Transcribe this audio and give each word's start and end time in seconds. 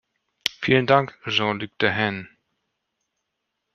Vielen 0.63 0.87
Dank, 0.87 1.15
Jean-Luc 1.27 1.77
Dehaene! 1.77 2.27